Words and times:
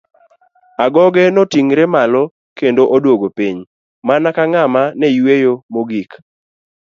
Agoge 0.83 1.23
noting'ore 1.35 1.85
malo 1.93 2.23
kendo 2.57 2.83
oduogo 2.95 3.27
piny 3.37 3.57
mana 4.07 4.29
ka 4.35 4.43
ng'ama 4.51 4.81
ne 4.99 5.07
yueyo 5.17 5.53
mogik. 5.73 6.11